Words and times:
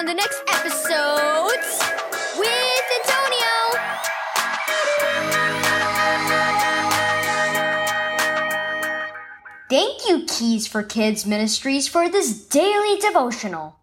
on 0.00 0.06
the 0.06 0.14
next 0.14 0.42
episode 0.48 1.60
with 2.38 2.84
Antonio. 3.00 3.52
Thank 9.68 10.08
you, 10.08 10.24
Keys 10.26 10.66
for 10.66 10.82
Kids 10.82 11.26
Ministries, 11.26 11.86
for 11.86 12.08
this 12.08 12.46
daily 12.46 12.98
devotional. 12.98 13.76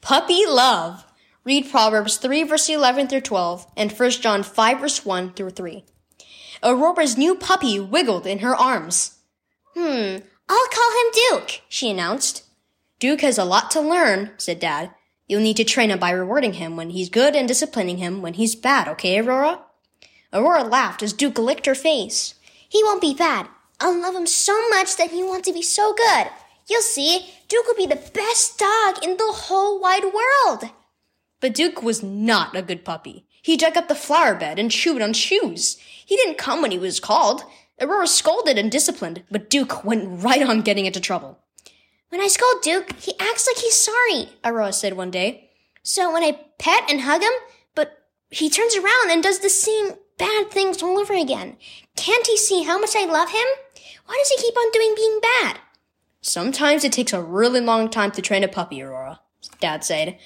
Puppy 0.00 0.46
love. 0.46 1.04
Read 1.44 1.70
Proverbs 1.70 2.16
3 2.16 2.44
verse 2.44 2.70
11 2.70 3.08
through 3.08 3.20
12 3.20 3.66
and 3.76 3.92
1 3.92 4.10
John 4.22 4.42
5 4.42 4.80
verse 4.80 5.04
1 5.04 5.34
through 5.34 5.50
3. 5.50 5.84
Aurora's 6.62 7.18
new 7.18 7.34
puppy 7.34 7.78
wiggled 7.78 8.26
in 8.26 8.38
her 8.38 8.56
arms. 8.56 9.18
Hmm, 9.76 10.16
I'll 10.48 10.68
call 10.68 10.92
him 10.92 11.12
Duke, 11.12 11.60
she 11.68 11.90
announced. 11.90 12.44
Duke 12.98 13.20
has 13.20 13.36
a 13.36 13.44
lot 13.44 13.70
to 13.72 13.82
learn, 13.82 14.30
said 14.38 14.58
Dad. 14.58 14.94
You'll 15.32 15.40
need 15.40 15.56
to 15.56 15.64
train 15.64 15.90
him 15.90 15.98
by 15.98 16.10
rewarding 16.10 16.52
him 16.52 16.76
when 16.76 16.90
he's 16.90 17.08
good 17.08 17.34
and 17.34 17.48
disciplining 17.48 17.96
him 17.96 18.20
when 18.20 18.34
he's 18.34 18.54
bad, 18.54 18.86
okay, 18.86 19.18
Aurora? 19.18 19.60
Aurora 20.30 20.62
laughed 20.62 21.02
as 21.02 21.14
Duke 21.14 21.38
licked 21.38 21.64
her 21.64 21.74
face. 21.74 22.34
He 22.68 22.84
won't 22.84 23.00
be 23.00 23.14
bad. 23.14 23.48
I'll 23.80 23.98
love 23.98 24.14
him 24.14 24.26
so 24.26 24.68
much 24.68 24.94
that 24.98 25.10
he 25.10 25.22
wants 25.22 25.48
to 25.48 25.54
be 25.54 25.62
so 25.62 25.94
good. 25.94 26.26
You'll 26.68 26.82
see, 26.82 27.30
Duke 27.48 27.66
will 27.66 27.74
be 27.74 27.86
the 27.86 28.10
best 28.12 28.58
dog 28.58 29.02
in 29.02 29.16
the 29.16 29.32
whole 29.32 29.80
wide 29.80 30.04
world. 30.04 30.70
But 31.40 31.54
Duke 31.54 31.82
was 31.82 32.02
not 32.02 32.54
a 32.54 32.60
good 32.60 32.84
puppy. 32.84 33.24
He 33.40 33.56
dug 33.56 33.78
up 33.78 33.88
the 33.88 33.94
flower 33.94 34.34
bed 34.34 34.58
and 34.58 34.70
chewed 34.70 35.00
on 35.00 35.14
shoes. 35.14 35.78
He 36.04 36.14
didn't 36.14 36.36
come 36.36 36.60
when 36.60 36.72
he 36.72 36.78
was 36.78 37.00
called. 37.00 37.42
Aurora 37.80 38.06
scolded 38.06 38.58
and 38.58 38.70
disciplined, 38.70 39.22
but 39.30 39.48
Duke 39.48 39.82
went 39.82 40.22
right 40.22 40.42
on 40.42 40.60
getting 40.60 40.84
into 40.84 41.00
trouble. 41.00 41.38
When 42.12 42.20
I 42.20 42.28
scold 42.28 42.60
Duke, 42.60 42.92
he 43.00 43.14
acts 43.18 43.46
like 43.46 43.56
he's 43.56 43.72
sorry, 43.72 44.28
Aurora 44.44 44.74
said 44.74 44.98
one 44.98 45.10
day. 45.10 45.48
So 45.82 46.12
when 46.12 46.22
I 46.22 46.38
pet 46.58 46.82
and 46.90 47.00
hug 47.00 47.22
him, 47.22 47.32
but 47.74 48.04
he 48.28 48.50
turns 48.50 48.76
around 48.76 49.10
and 49.10 49.22
does 49.22 49.38
the 49.38 49.48
same 49.48 49.92
bad 50.18 50.50
things 50.50 50.82
all 50.82 50.98
over 50.98 51.14
again. 51.14 51.56
Can't 51.96 52.26
he 52.26 52.36
see 52.36 52.64
how 52.64 52.78
much 52.78 52.94
I 52.94 53.06
love 53.06 53.30
him? 53.30 53.46
Why 54.04 54.18
does 54.18 54.28
he 54.28 54.46
keep 54.46 54.54
on 54.54 54.70
doing 54.72 54.92
being 54.94 55.20
bad? 55.22 55.60
Sometimes 56.20 56.84
it 56.84 56.92
takes 56.92 57.14
a 57.14 57.22
really 57.22 57.60
long 57.60 57.88
time 57.88 58.10
to 58.10 58.20
train 58.20 58.44
a 58.44 58.48
puppy, 58.48 58.82
Aurora, 58.82 59.20
Dad 59.60 59.82
said. 59.82 60.18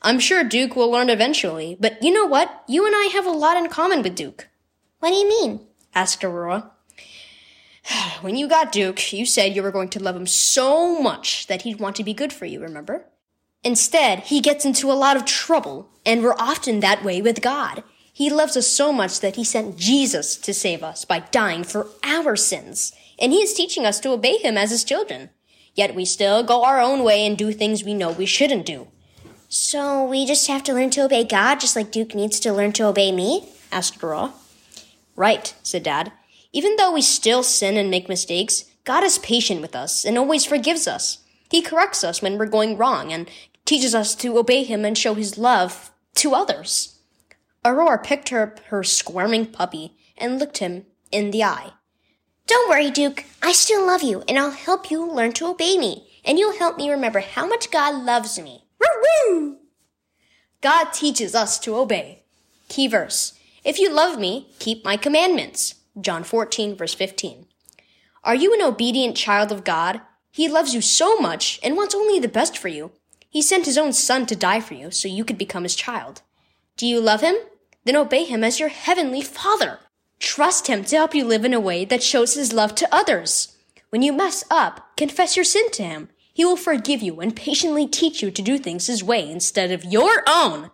I'm 0.00 0.18
sure 0.18 0.42
Duke 0.42 0.74
will 0.74 0.90
learn 0.90 1.10
eventually, 1.10 1.76
but 1.78 2.02
you 2.02 2.14
know 2.14 2.24
what? 2.24 2.64
You 2.66 2.86
and 2.86 2.94
I 2.96 3.10
have 3.12 3.26
a 3.26 3.30
lot 3.30 3.58
in 3.58 3.68
common 3.68 4.00
with 4.00 4.14
Duke. 4.14 4.48
What 5.00 5.10
do 5.10 5.16
you 5.16 5.28
mean? 5.28 5.66
asked 5.94 6.24
Aurora. 6.24 6.70
When 8.20 8.36
you 8.36 8.48
got 8.48 8.72
Duke, 8.72 9.12
you 9.12 9.26
said 9.26 9.54
you 9.54 9.62
were 9.62 9.70
going 9.70 9.90
to 9.90 10.02
love 10.02 10.16
him 10.16 10.26
so 10.26 11.00
much 11.00 11.46
that 11.46 11.62
he'd 11.62 11.80
want 11.80 11.96
to 11.96 12.04
be 12.04 12.14
good 12.14 12.32
for 12.32 12.46
you, 12.46 12.60
remember? 12.60 13.06
Instead, 13.62 14.20
he 14.20 14.40
gets 14.40 14.64
into 14.64 14.90
a 14.90 14.94
lot 14.94 15.16
of 15.16 15.24
trouble, 15.24 15.88
and 16.04 16.22
we're 16.22 16.36
often 16.38 16.80
that 16.80 17.04
way 17.04 17.20
with 17.20 17.42
God. 17.42 17.82
He 18.12 18.30
loves 18.30 18.56
us 18.56 18.66
so 18.66 18.92
much 18.92 19.20
that 19.20 19.36
he 19.36 19.44
sent 19.44 19.76
Jesus 19.76 20.36
to 20.36 20.54
save 20.54 20.82
us 20.82 21.04
by 21.04 21.20
dying 21.20 21.64
for 21.64 21.88
our 22.02 22.36
sins, 22.36 22.92
and 23.18 23.32
he 23.32 23.38
is 23.38 23.52
teaching 23.52 23.84
us 23.84 24.00
to 24.00 24.10
obey 24.10 24.38
him 24.38 24.56
as 24.56 24.70
his 24.70 24.84
children. 24.84 25.30
Yet 25.74 25.94
we 25.94 26.04
still 26.04 26.42
go 26.42 26.64
our 26.64 26.80
own 26.80 27.04
way 27.04 27.26
and 27.26 27.36
do 27.36 27.52
things 27.52 27.84
we 27.84 27.92
know 27.92 28.10
we 28.10 28.24
shouldn't 28.24 28.64
do. 28.64 28.88
So 29.48 30.04
we 30.04 30.26
just 30.26 30.48
have 30.48 30.62
to 30.64 30.72
learn 30.72 30.90
to 30.90 31.04
obey 31.04 31.24
God 31.24 31.60
just 31.60 31.76
like 31.76 31.92
Duke 31.92 32.14
needs 32.14 32.40
to 32.40 32.52
learn 32.52 32.72
to 32.72 32.86
obey 32.86 33.12
me? 33.12 33.48
asked 33.70 34.02
Aurora. 34.02 34.32
Right, 35.14 35.54
said 35.62 35.82
Dad. 35.82 36.12
Even 36.56 36.76
though 36.76 36.90
we 36.90 37.02
still 37.02 37.42
sin 37.42 37.76
and 37.76 37.90
make 37.90 38.08
mistakes, 38.08 38.64
God 38.84 39.04
is 39.04 39.18
patient 39.18 39.60
with 39.60 39.76
us 39.76 40.06
and 40.06 40.16
always 40.16 40.46
forgives 40.46 40.88
us. 40.88 41.18
He 41.50 41.60
corrects 41.60 42.02
us 42.02 42.22
when 42.22 42.38
we're 42.38 42.46
going 42.46 42.78
wrong 42.78 43.12
and 43.12 43.28
teaches 43.66 43.94
us 43.94 44.14
to 44.14 44.38
obey 44.38 44.64
Him 44.64 44.82
and 44.82 44.96
show 44.96 45.12
His 45.12 45.36
love 45.36 45.90
to 46.14 46.34
others. 46.34 46.98
Aurora 47.62 47.98
picked 47.98 48.32
up 48.32 48.60
her 48.70 48.82
squirming 48.82 49.44
puppy 49.44 49.98
and 50.16 50.38
looked 50.38 50.56
him 50.56 50.86
in 51.12 51.30
the 51.30 51.44
eye. 51.44 51.72
Don't 52.46 52.70
worry, 52.70 52.90
Duke. 52.90 53.26
I 53.42 53.52
still 53.52 53.86
love 53.86 54.02
you, 54.02 54.24
and 54.26 54.38
I'll 54.38 54.52
help 54.52 54.90
you 54.90 55.06
learn 55.06 55.32
to 55.32 55.48
obey 55.48 55.76
me, 55.76 56.08
and 56.24 56.38
you'll 56.38 56.58
help 56.58 56.78
me 56.78 56.90
remember 56.90 57.20
how 57.20 57.46
much 57.46 57.70
God 57.70 58.02
loves 58.02 58.38
me. 58.38 58.64
Woo 58.80 58.86
woo! 59.28 59.58
God 60.62 60.86
teaches 60.94 61.34
us 61.34 61.58
to 61.58 61.76
obey. 61.76 62.22
Key 62.70 62.88
verse. 62.88 63.38
If 63.62 63.78
you 63.78 63.92
love 63.92 64.18
me, 64.18 64.54
keep 64.58 64.86
my 64.86 64.96
commandments. 64.96 65.74
John 66.00 66.24
14 66.24 66.76
verse 66.76 66.94
15. 66.94 67.46
Are 68.24 68.34
you 68.34 68.52
an 68.54 68.62
obedient 68.62 69.16
child 69.16 69.52
of 69.52 69.64
God? 69.64 70.00
He 70.30 70.48
loves 70.48 70.74
you 70.74 70.80
so 70.80 71.16
much 71.18 71.58
and 71.62 71.76
wants 71.76 71.94
only 71.94 72.18
the 72.18 72.28
best 72.28 72.58
for 72.58 72.68
you. 72.68 72.92
He 73.28 73.40
sent 73.40 73.66
his 73.66 73.78
own 73.78 73.92
son 73.92 74.26
to 74.26 74.36
die 74.36 74.60
for 74.60 74.74
you 74.74 74.90
so 74.90 75.08
you 75.08 75.24
could 75.24 75.38
become 75.38 75.62
his 75.62 75.74
child. 75.74 76.22
Do 76.76 76.86
you 76.86 77.00
love 77.00 77.20
him? 77.20 77.36
Then 77.84 77.96
obey 77.96 78.24
him 78.24 78.42
as 78.42 78.60
your 78.60 78.68
heavenly 78.68 79.22
father. 79.22 79.78
Trust 80.18 80.66
him 80.66 80.84
to 80.84 80.96
help 80.96 81.14
you 81.14 81.24
live 81.24 81.44
in 81.44 81.54
a 81.54 81.60
way 81.60 81.84
that 81.84 82.02
shows 82.02 82.34
his 82.34 82.52
love 82.52 82.74
to 82.76 82.94
others. 82.94 83.56
When 83.90 84.02
you 84.02 84.12
mess 84.12 84.44
up, 84.50 84.96
confess 84.96 85.36
your 85.36 85.44
sin 85.44 85.70
to 85.72 85.82
him. 85.82 86.08
He 86.32 86.44
will 86.44 86.56
forgive 86.56 87.00
you 87.00 87.20
and 87.20 87.34
patiently 87.34 87.86
teach 87.86 88.22
you 88.22 88.30
to 88.30 88.42
do 88.42 88.58
things 88.58 88.88
his 88.88 89.04
way 89.04 89.30
instead 89.30 89.70
of 89.70 89.84
your 89.84 90.22
own. 90.26 90.70